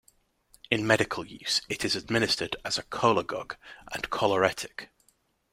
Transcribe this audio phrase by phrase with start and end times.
[0.71, 3.53] In medical use, it is administered as a cholagogue
[3.93, 4.87] and choleretic.